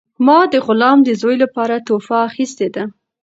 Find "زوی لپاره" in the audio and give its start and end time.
1.21-1.75